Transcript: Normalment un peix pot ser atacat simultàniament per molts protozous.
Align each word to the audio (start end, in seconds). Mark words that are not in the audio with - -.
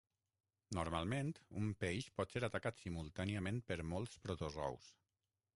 Normalment 0.77 1.29
un 1.61 1.69
peix 1.83 2.09
pot 2.21 2.35
ser 2.37 2.43
atacat 2.49 2.83
simultàniament 2.87 3.63
per 3.71 3.81
molts 3.93 4.21
protozous. 4.29 4.93